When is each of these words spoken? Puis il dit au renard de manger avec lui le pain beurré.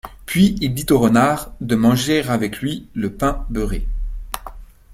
Puis 0.25 0.55
il 0.61 0.73
dit 0.73 0.87
au 0.91 0.97
renard 0.97 1.51
de 1.61 1.75
manger 1.75 2.23
avec 2.27 2.59
lui 2.63 2.87
le 2.95 3.13
pain 3.13 3.45
beurré. 3.51 3.85